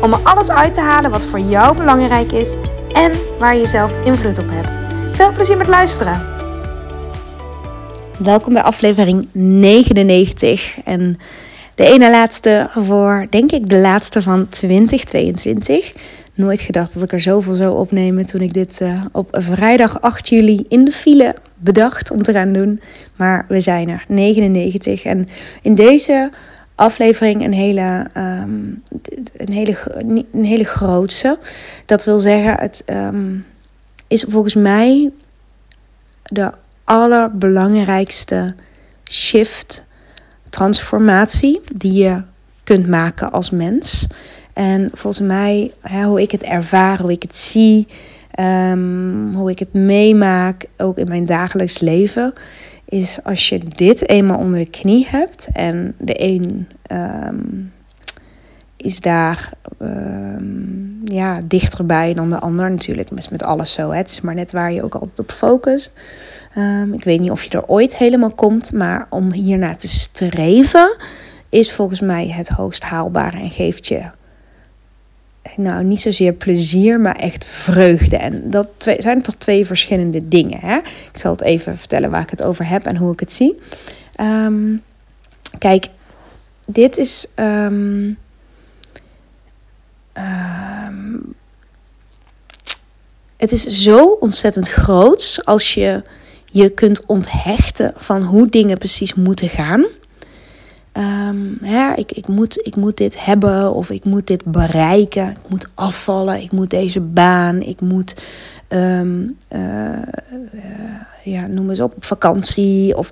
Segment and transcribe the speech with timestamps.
[0.00, 2.56] om er alles uit te halen wat voor jou belangrijk is
[2.92, 4.78] en waar je zelf invloed op hebt.
[5.16, 6.32] Veel plezier met luisteren.
[8.18, 11.18] Welkom bij aflevering 99 en
[11.74, 15.92] de ene laatste voor, denk ik, de laatste van 2022.
[16.34, 20.28] Nooit gedacht dat ik er zoveel zou opnemen toen ik dit uh, op vrijdag 8
[20.28, 22.80] juli in de file bedacht om te gaan doen.
[23.16, 25.04] Maar we zijn er, 99.
[25.04, 25.28] En
[25.62, 26.30] in deze
[26.74, 28.82] aflevering een hele, um,
[29.36, 29.76] een hele,
[30.32, 31.38] een hele grootse.
[31.86, 33.46] Dat wil zeggen, het um,
[34.08, 35.10] is volgens mij
[36.22, 36.52] de
[36.84, 38.54] allerbelangrijkste
[39.10, 39.84] shift,
[40.48, 42.22] transformatie die je
[42.64, 44.06] kunt maken als mens.
[44.52, 45.72] En volgens mij,
[46.04, 47.86] hoe ik het ervaar, hoe ik het zie,
[48.40, 52.32] um, hoe ik het meemaak, ook in mijn dagelijks leven,
[52.84, 57.72] is als je dit eenmaal onder de knie hebt en de een um,
[58.76, 63.10] is daar um, ja, dichterbij dan de ander natuurlijk.
[63.10, 63.90] Is met alles zo.
[63.90, 63.96] Hè.
[63.96, 65.92] Het is maar net waar je ook altijd op focust.
[66.58, 70.96] Um, ik weet niet of je er ooit helemaal komt, maar om hiernaar te streven
[71.48, 74.02] is volgens mij het hoogst haalbare en geeft je
[75.56, 78.16] nou niet zozeer plezier, maar echt vreugde.
[78.16, 80.58] En dat twee, zijn toch twee verschillende dingen.
[80.60, 80.76] Hè?
[80.76, 83.58] Ik zal het even vertellen waar ik het over heb en hoe ik het zie.
[84.20, 84.82] Um,
[85.58, 85.86] kijk,
[86.64, 87.26] dit is.
[87.36, 88.18] Um,
[90.14, 91.34] um,
[93.36, 96.02] het is zo ontzettend groots als je
[96.44, 99.86] je kunt onthechten van hoe dingen precies moeten gaan.
[100.98, 105.30] Um, ja, ik, ik, moet, ik moet dit hebben of ik moet dit bereiken.
[105.30, 108.22] Ik moet afvallen, ik moet deze baan, ik moet,
[108.68, 110.02] um, uh,
[111.24, 112.96] ja, noem eens op, vakantie.
[112.96, 113.10] Of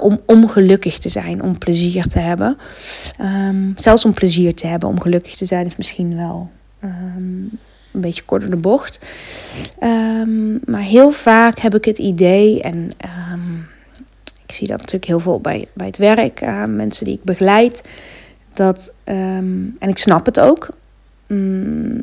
[0.00, 2.58] om, om gelukkig te zijn, om plezier te hebben.
[3.20, 6.50] Um, zelfs om plezier te hebben, om gelukkig te zijn, is misschien wel
[7.92, 8.98] een beetje kort de bocht.
[10.64, 12.90] maar heel vaak heb ik het idee en
[14.48, 17.82] ik zie dat natuurlijk heel veel bij, bij het werk, uh, mensen die ik begeleid.
[18.54, 20.68] Dat, um, en ik snap het ook.
[21.26, 22.02] Mm,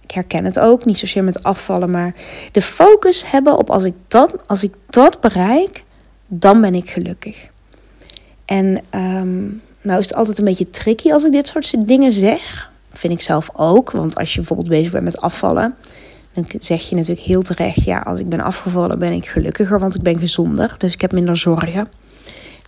[0.00, 2.14] ik herken het ook, niet zozeer met afvallen, maar
[2.52, 5.82] de focus hebben op als ik dat, als ik dat bereik,
[6.26, 7.46] dan ben ik gelukkig.
[8.44, 12.70] En um, nou is het altijd een beetje tricky als ik dit soort dingen zeg.
[12.92, 13.90] Vind ik zelf ook.
[13.90, 15.76] Want als je bijvoorbeeld bezig bent met afvallen,
[16.34, 19.94] dan zeg je natuurlijk heel terecht, ja, als ik ben afgevallen ben ik gelukkiger, want
[19.94, 20.74] ik ben gezonder.
[20.78, 21.88] Dus ik heb minder zorgen.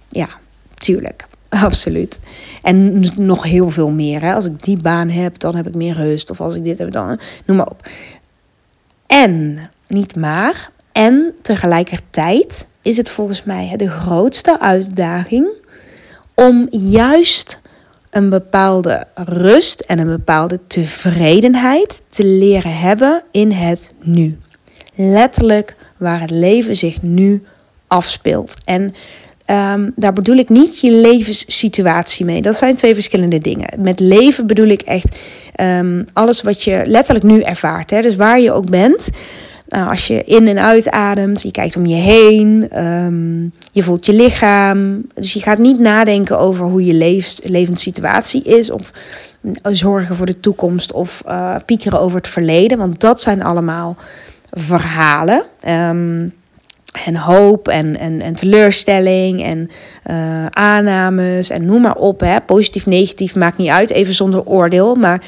[0.09, 0.29] Ja,
[0.75, 1.27] tuurlijk.
[1.49, 2.21] Absoluut.
[2.63, 4.21] En nog heel veel meer.
[4.21, 4.35] Hè.
[4.35, 6.31] Als ik die baan heb, dan heb ik meer rust.
[6.31, 7.89] Of als ik dit heb, dan noem maar op.
[9.07, 15.49] En, niet maar, en tegelijkertijd is het volgens mij de grootste uitdaging
[16.35, 17.61] om juist
[18.17, 24.39] een bepaalde rust en een bepaalde tevredenheid te leren hebben in het nu.
[24.95, 27.43] Letterlijk waar het leven zich nu
[27.87, 28.57] afspeelt.
[28.65, 28.95] En
[29.47, 32.43] um, daar bedoel ik niet je levenssituatie mee.
[32.43, 33.69] Dat zijn twee verschillende dingen.
[33.79, 35.17] Met leven bedoel ik echt
[35.61, 37.91] um, alles wat je letterlijk nu ervaart.
[37.91, 38.01] Hè?
[38.01, 39.09] Dus waar je ook bent.
[39.69, 44.13] Nou, als je in en uitademt, je kijkt om je heen, um, je voelt je
[44.13, 45.07] lichaam.
[45.15, 48.71] Dus je gaat niet nadenken over hoe je leeft, levenssituatie is.
[48.71, 48.93] Of
[49.63, 52.79] zorgen voor de toekomst of uh, piekeren over het verleden.
[52.79, 53.97] Want dat zijn allemaal
[54.51, 55.45] verhalen.
[55.69, 56.33] Um,
[57.05, 59.71] en hoop en, en, en teleurstelling en
[60.11, 62.21] uh, aannames en noem maar op.
[62.21, 62.41] Hè.
[62.41, 63.91] Positief, negatief, maakt niet uit.
[63.91, 64.95] Even zonder oordeel.
[64.95, 65.23] Maar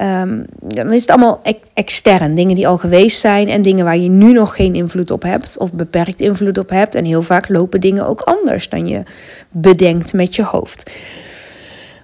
[0.00, 1.42] um, dan is het allemaal
[1.74, 2.34] extern.
[2.34, 5.58] Dingen die al geweest zijn en dingen waar je nu nog geen invloed op hebt.
[5.58, 6.94] Of beperkt invloed op hebt.
[6.94, 9.02] En heel vaak lopen dingen ook anders dan je
[9.50, 10.90] bedenkt met je hoofd.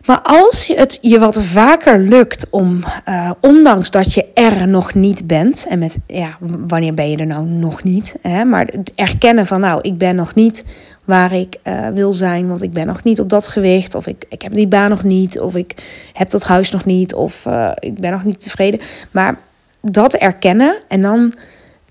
[0.06, 5.26] Maar als het je wat vaker lukt om, uh, ondanks dat je er nog niet
[5.26, 9.46] bent, en met, ja, wanneer ben je er nou nog niet, hè, maar het erkennen
[9.46, 10.64] van, nou, ik ben nog niet
[11.06, 14.24] waar ik uh, wil zijn, want ik ben nog niet op dat gewicht, of ik,
[14.28, 15.74] ik heb die baan nog niet, of ik
[16.12, 18.80] heb dat huis nog niet, of uh, ik ben nog niet tevreden.
[19.10, 19.38] Maar
[19.80, 21.32] dat erkennen en dan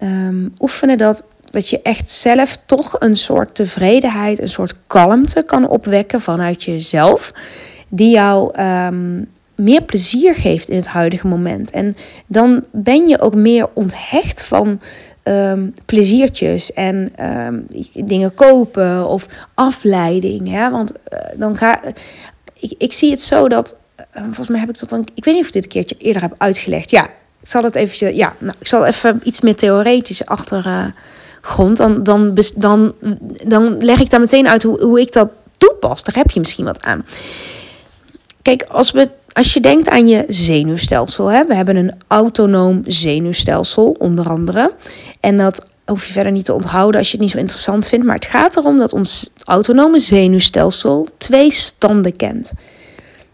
[0.03, 5.67] um, oefenen dat, dat je echt zelf toch een soort tevredenheid, een soort kalmte kan
[5.67, 7.33] opwekken vanuit jezelf
[7.89, 11.71] die jou um, meer plezier geeft in het huidige moment.
[11.71, 11.95] En
[12.27, 14.79] dan ben je ook meer onthecht van
[15.27, 17.67] um, pleziertjes en um,
[18.05, 20.51] dingen kopen of afleiding.
[20.51, 20.71] Ja?
[20.71, 24.79] Want uh, dan ga ik, ik zie het zo dat, uh, volgens mij heb ik
[24.79, 26.89] dat dan, ik weet niet of ik dit een keertje eerder heb uitgelegd.
[26.89, 27.03] Ja,
[27.41, 30.65] ik zal het even, ja, nou, ik zal even iets meer theoretisch achter.
[30.65, 30.85] Uh,
[31.41, 32.93] grond, dan, dan, dan,
[33.47, 36.03] dan leg ik daar meteen uit hoe, hoe ik dat toepas.
[36.03, 37.05] Daar heb je misschien wat aan.
[38.41, 43.95] Kijk, als, we, als je denkt aan je zenuwstelsel, hè, we hebben een autonoom zenuwstelsel
[43.99, 44.73] onder andere.
[45.19, 48.05] En dat hoef je verder niet te onthouden als je het niet zo interessant vindt.
[48.05, 52.51] Maar het gaat erom dat ons autonome zenuwstelsel twee standen kent.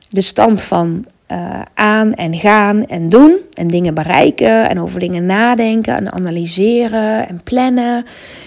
[0.10, 5.26] De stand van uh, aan en gaan en doen en dingen bereiken en over dingen
[5.26, 8.06] nadenken en analyseren en plannen.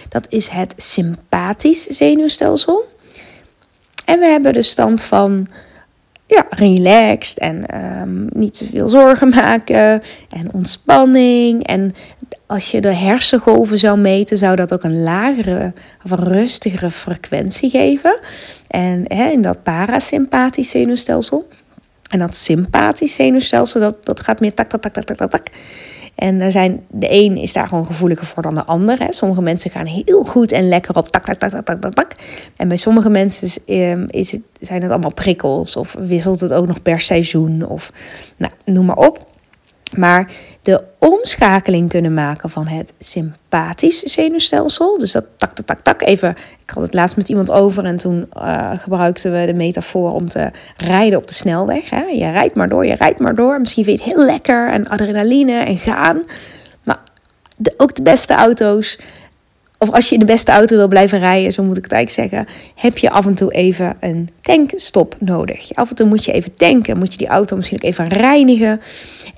[0.09, 2.85] Dat is het sympathisch zenuwstelsel.
[4.05, 5.47] En we hebben de stand van
[6.27, 11.67] ja, relaxed en um, niet te veel zorgen maken en ontspanning.
[11.67, 11.95] En
[12.47, 15.73] als je de hersengolven zou meten, zou dat ook een lagere
[16.05, 18.19] of een rustigere frequentie geven.
[18.69, 21.49] En hè, in dat parasympathisch zenuwstelsel.
[22.11, 25.47] En dat sympathisch zenuwstelsel, dat, dat gaat meer tak, tak, tak, tak, tak, tak.
[26.15, 28.99] En er zijn, de een is daar gewoon gevoeliger voor dan de ander.
[28.99, 29.13] Hè.
[29.13, 32.13] Sommige mensen gaan heel goed en lekker op tak, tak, tak, tak, tak, tak.
[32.57, 35.77] En bij sommige mensen is, ehm, is het, zijn het allemaal prikkels.
[35.77, 37.67] Of wisselt het ook nog per seizoen.
[37.67, 37.93] Of
[38.37, 39.27] nou, noem maar op.
[39.97, 40.31] Maar
[40.65, 44.99] de omschakeling kunnen maken van het sympathisch zenuwstelsel.
[44.99, 46.03] Dus dat tak, tak, tak, tak.
[46.03, 46.31] Even,
[46.65, 50.29] ik had het laatst met iemand over en toen uh, gebruikten we de metafoor om
[50.29, 51.91] te rijden op de snelweg.
[51.91, 52.03] Hè.
[52.03, 53.61] Je rijdt maar door, je rijdt maar door.
[53.61, 56.23] Misschien vind je het heel lekker en adrenaline en gaan.
[56.83, 57.01] Maar
[57.57, 58.99] de, ook de beste auto's
[59.79, 62.33] of als je in de beste auto wil blijven rijden, zo moet ik het eigenlijk
[62.33, 65.75] zeggen, heb je af en toe even een tankstop nodig.
[65.75, 68.81] Af en toe moet je even tanken, moet je die auto misschien ook even reinigen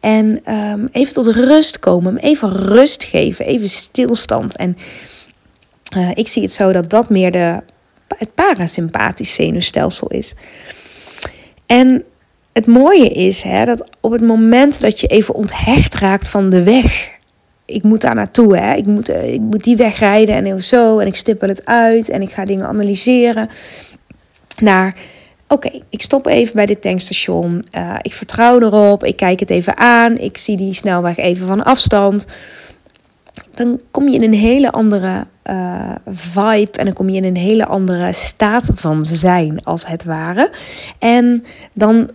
[0.07, 4.57] en um, even tot rust komen, even rust geven, even stilstand.
[4.57, 4.77] En
[5.97, 7.63] uh, ik zie het zo dat dat meer de,
[8.17, 10.35] het parasympathisch zenuwstelsel is.
[11.67, 12.05] En
[12.53, 16.63] het mooie is hè, dat op het moment dat je even onthecht raakt van de
[16.63, 17.09] weg,
[17.65, 18.57] ik moet daar naartoe.
[18.57, 18.75] Hè.
[18.75, 20.99] Ik, moet, eh, ik moet die weg rijden en zo.
[20.99, 23.49] En ik stippel het uit en ik ga dingen analyseren.
[24.61, 24.97] Naar,
[25.49, 27.65] oké, ik stop even bij dit tankstation.
[27.77, 29.05] Uh, ik vertrouw erop.
[29.05, 30.19] Ik kijk het even aan.
[30.19, 32.27] Ik zie die snelweg even van afstand.
[33.55, 37.37] Dan kom je in een hele andere uh, vibe en dan kom je in een
[37.37, 40.51] hele andere staat van zijn, als het ware.
[40.99, 42.11] En dan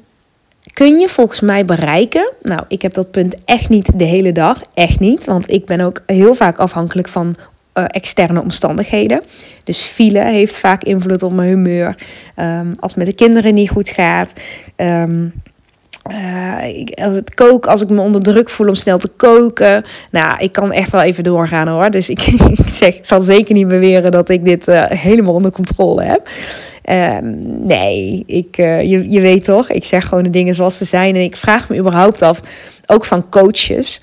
[0.73, 2.31] kun je volgens mij bereiken.
[2.41, 4.61] Nou, ik heb dat punt echt niet de hele dag.
[4.73, 5.25] Echt niet.
[5.25, 7.35] Want ik ben ook heel vaak afhankelijk van
[7.73, 9.21] uh, externe omstandigheden.
[9.63, 11.95] Dus file heeft vaak invloed op mijn humeur.
[12.35, 14.33] Um, als het met de kinderen niet goed gaat.
[16.09, 19.85] Uh, ik, als het kook, als ik me onder druk voel om snel te koken.
[20.11, 21.89] Nou, ik kan echt wel even doorgaan hoor.
[21.89, 22.21] Dus ik,
[22.57, 26.29] ik zeg, ik zal zeker niet beweren dat ik dit uh, helemaal onder controle heb.
[26.89, 31.15] Um, nee, ik, je, je weet toch, ik zeg gewoon de dingen zoals ze zijn.
[31.15, 32.41] En ik vraag me überhaupt af,
[32.85, 34.01] ook van coaches.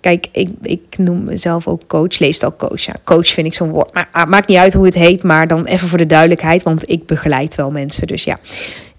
[0.00, 2.80] Kijk, ik, ik noem mezelf ook coach, leefstijlcoach.
[2.80, 3.94] Ja, coach vind ik zo'n woord.
[3.94, 6.62] Maar ah, maakt niet uit hoe het heet, maar dan even voor de duidelijkheid.
[6.62, 8.38] Want ik begeleid wel mensen, dus ja.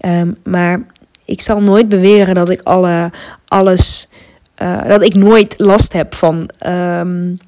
[0.00, 0.86] Um, maar
[1.24, 3.12] ik zal nooit beweren dat ik alle,
[3.46, 4.08] alles,
[4.62, 7.38] uh, dat ik nooit last heb van um,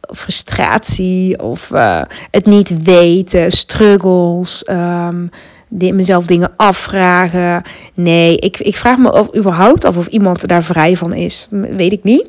[0.00, 5.30] frustratie of uh, het niet weten, struggles, um,
[5.78, 7.62] mezelf dingen afvragen.
[7.94, 11.46] Nee, ik, ik vraag me of, überhaupt af of iemand daar vrij van is.
[11.50, 12.26] Weet ik niet.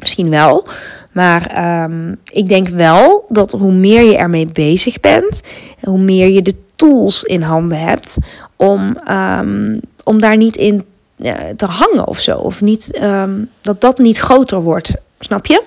[0.00, 0.66] Misschien wel.
[1.12, 5.40] Maar um, ik denk wel dat hoe meer je ermee bezig bent,
[5.80, 8.18] hoe meer je de tools in handen hebt
[8.56, 10.84] om, um, om daar niet in
[11.16, 12.36] uh, te hangen of zo.
[12.36, 14.94] Of niet, um, dat dat niet groter wordt.
[15.18, 15.62] Snap je?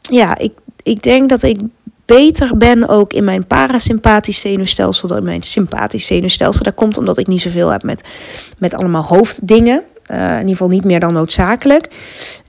[0.00, 0.52] Ja, ik,
[0.82, 1.60] ik denk dat ik
[2.16, 6.62] beter ben ook in mijn parasympathisch zenuwstelsel dan in mijn sympathisch zenuwstelsel.
[6.62, 8.08] Dat komt omdat ik niet zoveel heb met,
[8.58, 9.82] met allemaal hoofddingen.
[10.10, 11.88] Uh, in ieder geval niet meer dan noodzakelijk.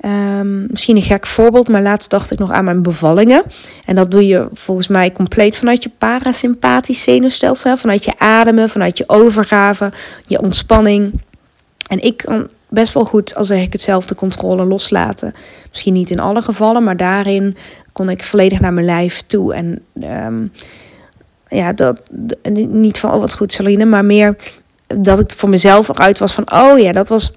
[0.05, 3.43] Um, misschien een gek voorbeeld, maar laatst dacht ik nog aan mijn bevallingen.
[3.85, 7.77] En dat doe je volgens mij compleet vanuit je parasympathisch zenuwstelsel.
[7.77, 9.91] Vanuit je ademen, vanuit je overgave,
[10.27, 11.21] je ontspanning.
[11.89, 15.33] En ik kan best wel goed, als ik het zelf, de controle loslaten.
[15.69, 17.57] Misschien niet in alle gevallen, maar daarin
[17.91, 19.53] kon ik volledig naar mijn lijf toe.
[19.53, 19.81] En
[20.25, 20.51] um,
[21.47, 22.01] ja, dat,
[22.69, 24.35] niet van, oh wat goed Saline, maar meer
[24.87, 27.33] dat ik voor mezelf eruit was van, oh ja, dat was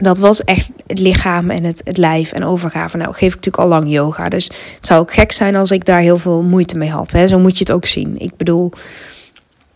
[0.00, 2.96] dat was echt het lichaam en het, het lijf en overgave.
[2.96, 4.28] Nou, geef ik natuurlijk al lang yoga.
[4.28, 4.44] Dus
[4.76, 7.12] het zou ook gek zijn als ik daar heel veel moeite mee had.
[7.12, 7.28] Hè?
[7.28, 8.18] Zo moet je het ook zien.
[8.18, 8.72] Ik bedoel,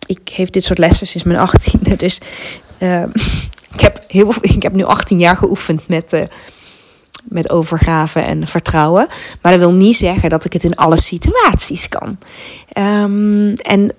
[0.07, 1.97] ik geef dit soort lessen sinds mijn 18e.
[1.97, 2.21] Dus
[2.79, 3.03] uh,
[3.73, 6.23] ik, heb heel, ik heb nu 18 jaar geoefend met, uh,
[7.23, 9.09] met overgave en vertrouwen.
[9.43, 12.19] Maar dat wil niet zeggen dat ik het in alle situaties kan.
[12.79, 13.93] Um, en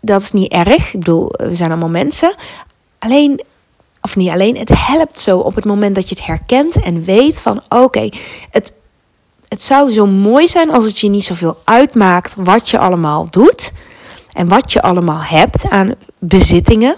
[0.00, 0.92] dat is niet erg.
[0.92, 2.34] Ik bedoel, we zijn allemaal mensen.
[2.98, 3.40] Alleen
[4.02, 7.40] of niet alleen, het helpt zo op het moment dat je het herkent en weet
[7.40, 8.08] van oké,
[8.50, 8.72] het,
[9.48, 13.72] het zou zo mooi zijn als het je niet zoveel uitmaakt wat je allemaal doet
[14.32, 16.96] en wat je allemaal hebt aan bezittingen.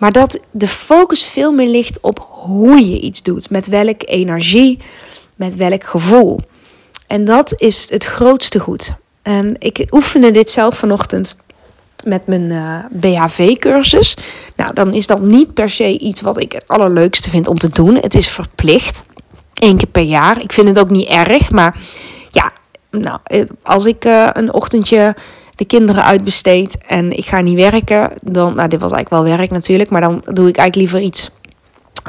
[0.00, 4.78] Maar dat de focus veel meer ligt op hoe je iets doet, met welke energie,
[5.36, 6.40] met welk gevoel.
[7.06, 8.94] En dat is het grootste goed.
[9.22, 11.36] En ik oefende dit zelf vanochtend
[12.04, 14.16] met mijn eh, BHV-cursus.
[14.56, 17.68] Nou, dan is dat niet per se iets wat ik het allerleukste vind om te
[17.68, 17.94] doen.
[17.94, 19.02] Het is verplicht.
[19.54, 20.42] Eén keer per jaar.
[20.42, 21.50] Ik vind het ook niet erg.
[21.50, 21.80] Maar
[22.28, 22.52] ja,
[22.90, 25.14] nou, eh, als ik uh, een ochtendje
[25.60, 29.50] de kinderen uitbesteed en ik ga niet werken, dan, nou, dit was eigenlijk wel werk
[29.50, 31.30] natuurlijk, maar dan doe ik eigenlijk liever iets,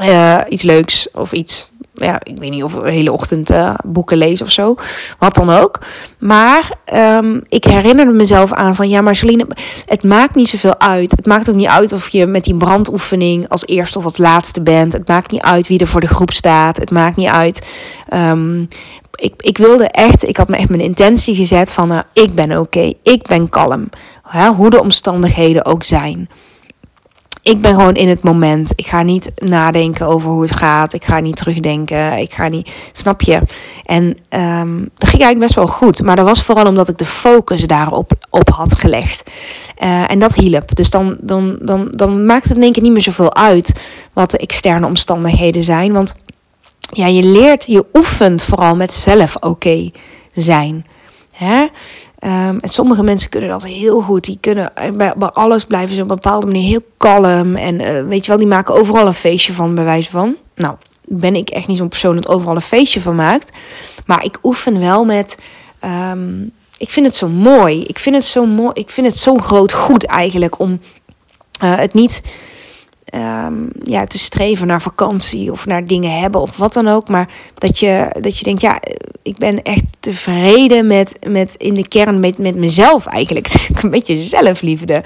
[0.00, 4.16] uh, iets leuks of iets ja, ik weet niet of een hele ochtend uh, boeken
[4.16, 4.74] lezen of zo.
[5.18, 5.78] Wat dan ook.
[6.18, 9.46] Maar um, ik herinnerde mezelf aan van ja, maar Celine,
[9.86, 11.10] het maakt niet zoveel uit.
[11.10, 14.62] Het maakt ook niet uit of je met die brandoefening als eerste of als laatste
[14.62, 14.92] bent.
[14.92, 16.76] Het maakt niet uit wie er voor de groep staat.
[16.76, 17.66] Het maakt niet uit.
[18.14, 18.68] Um,
[19.22, 22.58] ik, ik wilde echt, ik had me echt mijn intentie gezet van uh, ik ben
[22.58, 23.88] oké, ik ben kalm.
[24.22, 26.28] Hè, hoe de omstandigheden ook zijn
[27.42, 28.72] ik ben gewoon in het moment.
[28.76, 30.92] Ik ga niet nadenken over hoe het gaat.
[30.92, 32.18] Ik ga niet terugdenken.
[32.18, 32.72] Ik ga niet.
[32.92, 33.40] Snap je?
[33.84, 36.02] En um, dat ging eigenlijk best wel goed.
[36.02, 39.30] Maar dat was vooral omdat ik de focus daarop op had gelegd.
[39.78, 40.76] Uh, en dat hielp.
[40.76, 43.80] Dus dan, dan, dan, dan maakt het in één keer niet meer zoveel uit
[44.12, 45.92] wat de externe omstandigheden zijn.
[45.92, 46.14] Want
[46.92, 49.90] ja, je leert, je oefent vooral met zelf oké
[50.32, 50.86] zijn.
[51.32, 51.60] Hè?
[52.24, 54.24] Um, en sommige mensen kunnen dat heel goed.
[54.24, 57.56] Die kunnen eh, bij, bij alles blijven ze op een bepaalde manier heel kalm.
[57.56, 60.36] En uh, weet je wel, die maken overal een feestje van, bij wijze van.
[60.54, 63.56] Nou, ben ik echt niet zo'n persoon dat overal een feestje van maakt.
[64.06, 65.38] Maar ik oefen wel met.
[65.84, 67.84] Um, ik vind het zo mooi.
[67.84, 68.70] Ik vind het zo mooi.
[68.74, 70.80] Ik vind het zo groot goed eigenlijk om
[71.62, 72.22] uh, het niet
[73.14, 77.08] um, ja, te streven naar vakantie of naar dingen hebben of wat dan ook.
[77.08, 78.80] Maar dat je, dat je denkt, ja,
[79.22, 83.66] ik ben echt tevreden met, met in de kern met, met mezelf eigenlijk.
[83.82, 85.04] Een beetje zelfliefde.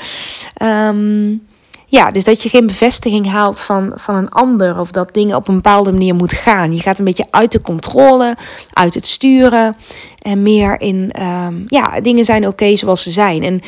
[0.63, 1.43] Um,
[1.89, 5.49] ja, dus dat je geen bevestiging haalt van, van een ander of dat dingen op
[5.49, 6.75] een bepaalde manier moet gaan.
[6.75, 8.37] Je gaat een beetje uit de controle,
[8.73, 9.77] uit het sturen
[10.27, 13.43] en meer in, um, ja, dingen zijn oké zoals ze zijn.
[13.43, 13.61] En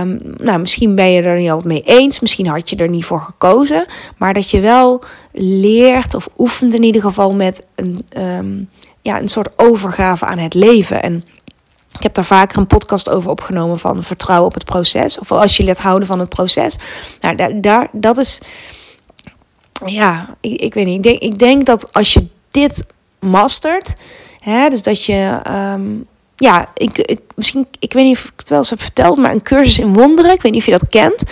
[0.00, 3.04] um, nou, misschien ben je er niet altijd mee eens, misschien had je er niet
[3.04, 3.86] voor gekozen,
[4.18, 8.68] maar dat je wel leert of oefent in ieder geval met een, um,
[9.02, 11.02] ja, een soort overgave aan het leven.
[11.02, 11.24] En
[11.92, 15.18] ik heb daar vaker een podcast over opgenomen van vertrouwen op het proces.
[15.18, 16.78] Of als je let houden van het proces.
[17.20, 18.40] Nou, daar, daar, dat is.
[19.86, 20.96] Ja, ik, ik weet niet.
[20.96, 22.86] Ik denk, ik denk dat als je dit
[23.20, 23.92] mastert.
[24.44, 25.40] Hè, dus dat je.
[25.50, 29.16] Um, ja, ik, ik, misschien, ik weet niet of ik het wel eens heb verteld,
[29.16, 30.32] maar een cursus in wonderen.
[30.32, 31.22] Ik weet niet of je dat kent.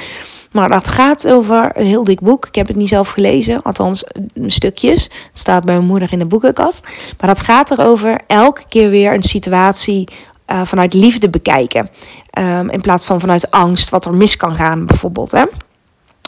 [0.53, 2.47] Maar dat gaat over een heel dik boek.
[2.47, 4.05] Ik heb het niet zelf gelezen, althans
[4.47, 5.03] stukjes.
[5.03, 6.87] Het staat bij mijn moeder in de boekenkast.
[7.19, 10.09] Maar dat gaat erover elke keer weer een situatie
[10.51, 11.91] uh, vanuit liefde bekijken.
[12.39, 15.31] Um, in plaats van vanuit angst, wat er mis kan gaan, bijvoorbeeld.
[15.31, 15.45] Hè?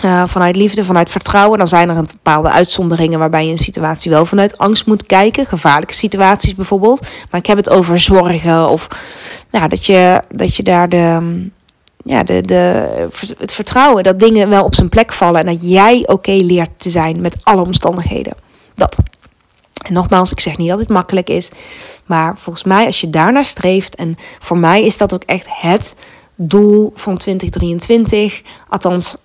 [0.04, 1.58] Uh, vanuit liefde, vanuit vertrouwen.
[1.58, 5.46] Dan zijn er een bepaalde uitzonderingen waarbij je een situatie wel vanuit angst moet kijken.
[5.46, 7.00] Gevaarlijke situaties bijvoorbeeld.
[7.30, 8.88] Maar ik heb het over zorgen of
[9.50, 11.48] nou, dat, je, dat je daar de,
[11.96, 13.08] ja, de, de,
[13.38, 15.40] het vertrouwen dat dingen wel op zijn plek vallen.
[15.40, 18.34] En dat jij oké leert te zijn met alle omstandigheden.
[18.74, 18.98] Dat.
[19.86, 21.50] En nogmaals, ik zeg niet dat het makkelijk is.
[22.06, 25.94] Maar volgens mij, als je daarnaar streeft, en voor mij is dat ook echt het
[26.36, 28.42] doel van 2023.
[28.68, 29.16] Althans,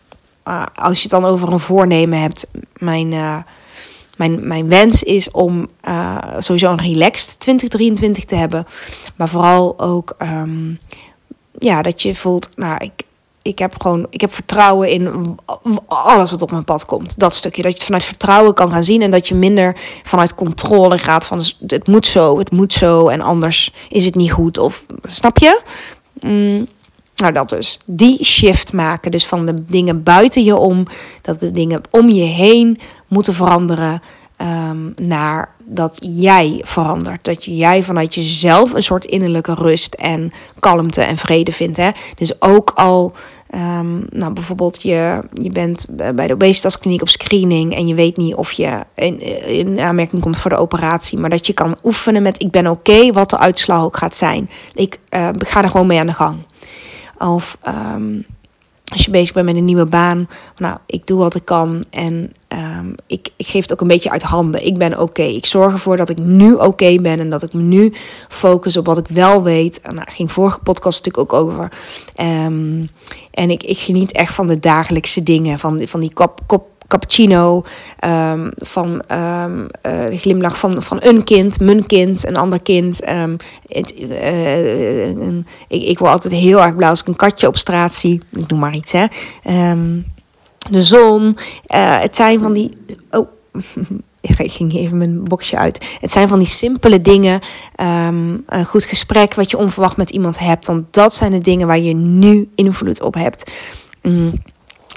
[0.50, 3.38] uh, als je het dan over een voornemen hebt, mijn, uh,
[4.18, 8.68] mijn, mijn wens is om uh, sowieso een relaxed 2023 te hebben.
[9.16, 10.80] Maar vooral ook um,
[11.60, 13.04] ja, dat je voelt, nou, ik,
[13.42, 15.38] ik heb gewoon, ik heb vertrouwen in
[15.88, 17.20] alles wat op mijn pad komt.
[17.20, 20.36] Dat stukje, dat je het vanuit vertrouwen kan gaan zien en dat je minder vanuit
[20.36, 24.58] controle gaat van het moet zo, het moet zo en anders is het niet goed.
[24.58, 25.62] Of snap je?
[26.20, 26.68] Mm,
[27.20, 27.80] nou, dat dus.
[27.86, 29.12] Die shift maken.
[29.12, 30.86] Dus van de dingen buiten je om,
[31.22, 34.02] dat de dingen om je heen moeten veranderen.
[34.42, 37.26] Um, naar dat jij verandert.
[37.26, 41.78] Dat jij vanuit jezelf een soort innerlijke rust en kalmte en vrede vindt.
[41.78, 41.90] Hè?
[42.16, 43.14] Dus ook al,
[43.56, 45.86] um, nou bijvoorbeeld, je, je bent
[46.16, 50.38] bij de obesitaskliniek op screening en je weet niet of je in, in aanmerking komt
[50.38, 53.84] voor de operatie, maar dat je kan oefenen met: ik ben oké, wat de uitslag
[53.84, 54.50] ook gaat zijn.
[54.74, 56.38] Ik uh, ga er gewoon mee aan de gang.
[57.20, 57.58] Of.
[57.68, 58.26] Um,
[58.90, 60.30] als je bezig bent met een nieuwe baan.
[60.58, 64.10] Nou, ik doe wat ik kan en ehm, ik, ik geef het ook een beetje
[64.10, 64.66] uit handen.
[64.66, 65.22] Ik ben oké.
[65.22, 67.94] Ik zorg ervoor dat ik nu oké ben en dat ik me nu
[68.28, 69.82] focus op wat ik wel weet.
[69.82, 71.72] En daar ging vorige podcast natuurlijk ook over.
[72.16, 72.86] Ehm,
[73.32, 77.64] en ik, ik geniet echt van de dagelijkse dingen, van, van die kop, kop cappuccino,
[78.06, 83.10] um, van um, uh, de glimlach van, van een kind, mijn kind, een ander kind.
[83.10, 87.58] Um, het, een, ik, ik word altijd heel erg blij als ik een katje op
[87.58, 88.22] straat zie.
[88.32, 89.06] Ik noem maar iets, hè.
[90.70, 91.24] de zon.
[91.76, 92.78] Uh, het zijn van die...
[93.12, 93.28] Oh,
[94.22, 95.98] ik ging even mijn boxje uit.
[96.02, 97.42] Het zijn van die simpele dingen.
[97.76, 100.68] Een goed gesprek wat je onverwacht met iemand hebt.
[100.68, 103.52] Want dat zijn de dingen waar je nu invloed op hebt.
[104.02, 104.34] Mm.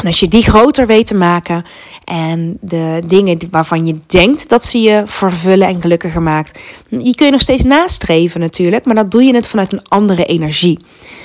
[0.02, 1.64] En als je die groter weet te maken
[2.04, 7.26] en de dingen waarvan je denkt dat ze je vervullen en gelukkiger maakt, die kun
[7.26, 10.78] je nog steeds nastreven natuurlijk, maar dat doe je het vanuit een andere energie.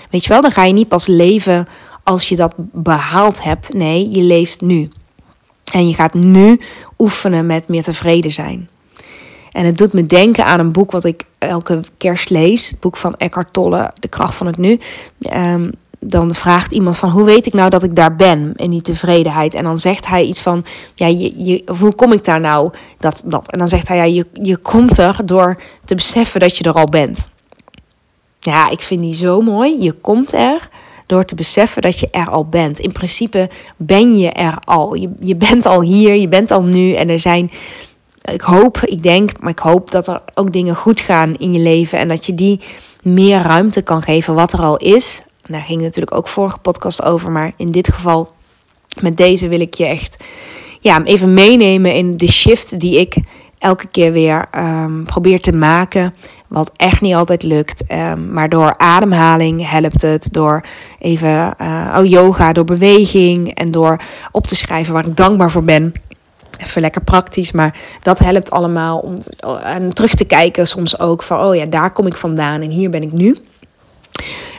[0.10, 1.67] Weet je wel, dan ga je niet pas leven
[2.03, 3.74] als je dat behaald hebt.
[3.74, 4.89] Nee, je leeft nu.
[5.74, 6.60] En je gaat nu
[6.98, 8.69] oefenen met meer tevreden zijn.
[9.51, 12.69] En het doet me denken aan een boek wat ik elke kerst lees.
[12.69, 14.79] Het boek van Eckhart Tolle, De kracht van het nu.
[15.34, 18.82] Um, dan vraagt iemand van hoe weet ik nou dat ik daar ben in die
[18.82, 19.54] tevredenheid.
[19.54, 22.72] En dan zegt hij iets van, ja, je, je, hoe kom ik daar nou?
[23.00, 23.51] Dat, dat.
[23.51, 26.74] En dan zegt hij, ja, je, je komt er door te beseffen dat je er
[26.74, 27.30] al bent.
[28.39, 29.82] Ja, ik vind die zo mooi.
[29.82, 30.70] Je komt er
[31.06, 32.80] door te beseffen dat je er al bent.
[32.80, 34.94] In principe ben je er al.
[34.94, 36.94] Je, je bent al hier, je bent al nu.
[36.94, 37.51] En er zijn,
[38.22, 41.60] ik hoop, ik denk, maar ik hoop dat er ook dingen goed gaan in je
[41.60, 42.00] leven.
[42.00, 42.60] En dat je die
[43.01, 45.24] meer ruimte kan geven wat er al is.
[45.48, 47.32] Daar ging natuurlijk ook vorige podcast over.
[47.32, 48.32] Maar in dit geval,
[49.01, 50.24] met deze wil ik je echt
[50.80, 53.16] ja, even meenemen in de shift die ik
[53.58, 56.13] elke keer weer um, probeer te maken.
[56.48, 57.92] Wat echt niet altijd lukt.
[57.92, 60.34] Um, maar door ademhaling helpt het.
[60.34, 60.62] Door
[61.00, 63.54] even uh, oh, yoga, door beweging.
[63.54, 63.98] En door
[64.32, 65.94] op te schrijven waar ik dankbaar voor ben.
[66.58, 69.16] Even lekker praktisch, maar dat helpt allemaal om
[69.63, 72.90] en terug te kijken soms ook van, oh ja, daar kom ik vandaan en hier
[72.90, 73.38] ben ik nu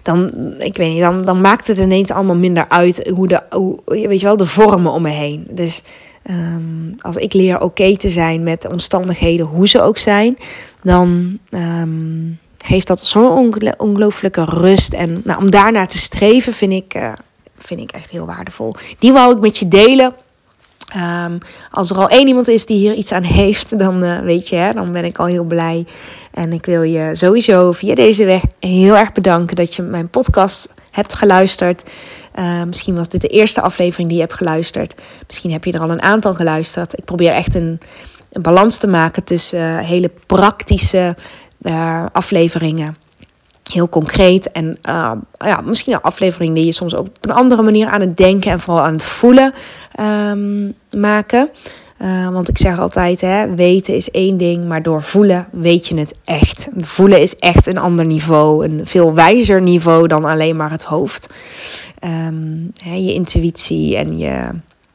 [0.09, 3.42] dan, ik weet niet, dan, dan maakt het ineens allemaal minder uit hoe de,
[3.85, 5.47] weet je wel, de vormen om me heen.
[5.51, 5.83] Dus
[6.31, 10.38] um, als ik leer oké te zijn met de omstandigheden, hoe ze ook zijn,
[10.83, 14.92] dan um, geeft dat zo'n ongelooflijke rust.
[14.92, 17.12] En nou, om daarnaar te streven vind ik, uh,
[17.59, 18.75] vind ik echt heel waardevol.
[18.99, 20.14] Die wou ik met je delen.
[20.96, 21.38] Um,
[21.70, 24.57] als er al één iemand is die hier iets aan heeft, dan uh, weet je,
[24.57, 25.87] hè, dan ben ik al heel blij.
[26.33, 30.68] En ik wil je sowieso via deze weg heel erg bedanken dat je mijn podcast
[30.90, 31.90] hebt geluisterd.
[32.38, 35.03] Uh, misschien was dit de eerste aflevering die je hebt geluisterd.
[35.27, 36.98] Misschien heb je er al een aantal geluisterd.
[36.98, 37.81] Ik probeer echt een,
[38.33, 41.16] een balans te maken tussen uh, hele praktische
[41.62, 42.96] uh, afleveringen.
[43.72, 44.79] Heel concreet en
[45.38, 48.51] ja, misschien een aflevering die je soms ook op een andere manier aan het denken
[48.51, 49.53] en vooral aan het voelen
[50.00, 51.50] um, maken.
[52.02, 55.96] Uh, want ik zeg altijd, hè, weten is één ding, maar door voelen weet je
[55.96, 56.68] het echt.
[56.76, 61.30] Voelen is echt een ander niveau, een veel wijzer niveau dan alleen maar het hoofd.
[62.04, 64.48] Um, hè, je intuïtie en je,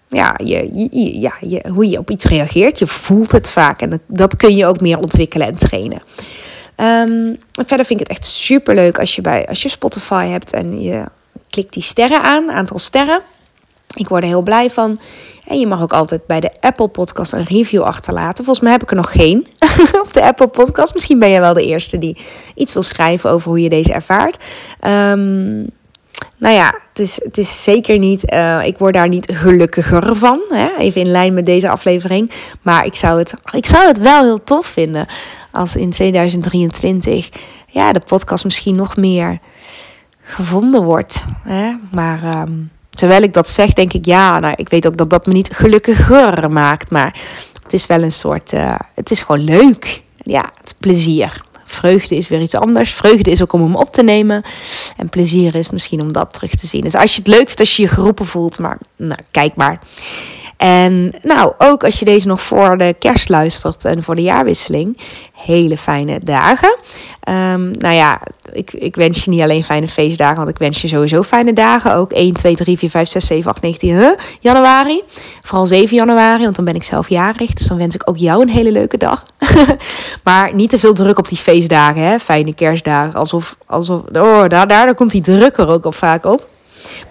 [0.07, 0.87] ja, je,
[1.19, 2.79] ja, je, hoe je op iets reageert.
[2.79, 6.01] Je voelt het vaak en dat, dat kun je ook meer ontwikkelen en trainen.
[6.75, 10.53] Um, verder vind ik het echt super leuk als je, bij, als je Spotify hebt
[10.53, 11.03] en je
[11.49, 13.21] klikt die sterren aan, aantal sterren.
[13.93, 14.97] Ik word er heel blij van.
[15.47, 18.43] En je mag ook altijd bij de Apple Podcast een review achterlaten.
[18.43, 19.47] Volgens mij heb ik er nog geen
[20.03, 20.93] op de Apple Podcast.
[20.93, 22.17] Misschien ben jij wel de eerste die
[22.55, 24.43] iets wil schrijven over hoe je deze ervaart.
[24.81, 25.69] Um,
[26.37, 28.33] nou ja, het is, het is zeker niet.
[28.33, 30.41] Uh, ik word daar niet gelukkiger van.
[30.49, 30.77] Hè?
[30.77, 32.31] Even in lijn met deze aflevering.
[32.61, 35.07] Maar ik zou, het, ik zou het wel heel tof vinden
[35.51, 37.29] als in 2023
[37.67, 39.39] ja, de podcast misschien nog meer
[40.23, 41.23] gevonden wordt.
[41.43, 41.73] Hè?
[41.91, 42.41] Maar.
[42.41, 45.33] Um, terwijl ik dat zeg, denk ik ja, nou, ik weet ook dat dat me
[45.33, 46.91] niet gelukkiger maakt.
[46.91, 47.19] Maar
[47.63, 50.01] het is wel een soort, uh, het is gewoon leuk.
[50.17, 51.43] Ja, het plezier.
[51.65, 52.93] Vreugde is weer iets anders.
[52.93, 54.43] Vreugde is ook om hem op te nemen.
[54.97, 56.81] En plezier is misschien om dat terug te zien.
[56.81, 59.79] Dus als je het leuk vindt, als je je geroepen voelt, maar nou, kijk maar.
[60.63, 64.97] En nou, ook als je deze nog voor de kerst luistert en voor de jaarwisseling,
[65.33, 66.77] hele fijne dagen.
[67.29, 68.21] Um, nou ja,
[68.51, 71.95] ik, ik, wens je niet alleen fijne feestdagen, want ik wens je sowieso fijne dagen.
[71.95, 74.09] Ook 1, 2, 3, 4, 5, 6, 7, 8, 19 huh?
[74.39, 75.01] januari.
[75.41, 77.53] Vooral 7 januari, want dan ben ik zelf jarig.
[77.53, 79.25] Dus dan wens ik ook jou een hele leuke dag.
[80.23, 82.19] maar niet te veel druk op die feestdagen, hè?
[82.19, 83.19] fijne kerstdagen.
[83.19, 86.51] Alsof, alsof oh, daar, daar komt die druk er ook op vaak op.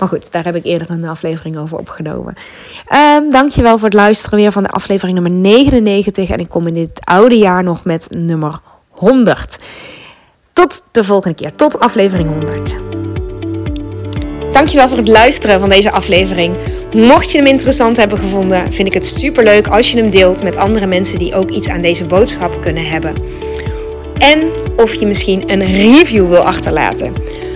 [0.02, 2.34] Maar goed, daar heb ik eerder een aflevering over opgenomen.
[2.92, 6.30] Um, dankjewel voor het luisteren weer van de aflevering nummer 99.
[6.30, 9.58] En ik kom in dit oude jaar nog met nummer 100.
[10.52, 11.54] Tot de volgende keer.
[11.54, 12.76] Tot aflevering 100.
[14.52, 16.56] Dankjewel voor het luisteren van deze aflevering.
[16.92, 20.42] Mocht je hem interessant hebben gevonden, vind ik het super leuk als je hem deelt
[20.42, 23.14] met andere mensen die ook iets aan deze boodschap kunnen hebben.
[24.18, 27.12] En of je misschien een review wil achterlaten.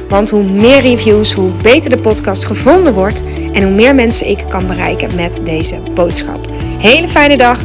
[0.08, 4.44] Want hoe meer reviews, hoe beter de podcast gevonden wordt en hoe meer mensen ik
[4.48, 6.48] kan bereiken met deze boodschap.
[6.78, 7.58] Hele fijne dag